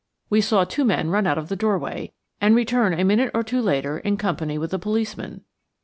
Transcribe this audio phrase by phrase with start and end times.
[0.31, 3.61] We saw two men run out of the doorway, and return a minute or two
[3.61, 5.43] later in company with a policeman.